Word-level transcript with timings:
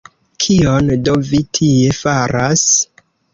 Kion 0.45 0.89
do 1.09 1.13
vi 1.27 1.41
tie 1.59 1.93
faras? 1.99 2.65